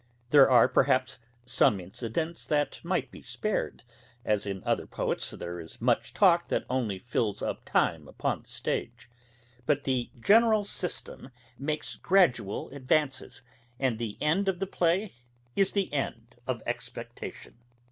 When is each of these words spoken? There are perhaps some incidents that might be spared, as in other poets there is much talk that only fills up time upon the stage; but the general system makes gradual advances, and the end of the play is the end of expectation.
There 0.31 0.49
are 0.49 0.67
perhaps 0.67 1.19
some 1.45 1.79
incidents 1.79 2.47
that 2.47 2.79
might 2.83 3.11
be 3.11 3.21
spared, 3.21 3.83
as 4.25 4.47
in 4.47 4.63
other 4.63 4.87
poets 4.87 5.29
there 5.29 5.59
is 5.59 5.79
much 5.79 6.11
talk 6.11 6.47
that 6.47 6.65
only 6.71 6.97
fills 6.97 7.43
up 7.43 7.63
time 7.65 8.07
upon 8.07 8.41
the 8.41 8.49
stage; 8.49 9.11
but 9.67 9.83
the 9.83 10.09
general 10.19 10.63
system 10.63 11.29
makes 11.59 11.97
gradual 11.97 12.71
advances, 12.71 13.43
and 13.79 13.99
the 13.99 14.17
end 14.19 14.47
of 14.47 14.57
the 14.57 14.65
play 14.65 15.11
is 15.55 15.73
the 15.73 15.93
end 15.93 16.35
of 16.47 16.63
expectation. 16.65 17.57